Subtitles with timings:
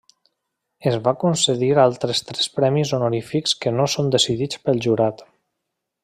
[0.91, 5.23] Es van concedir altres tres premis honorífics que no són decidits pel jurat.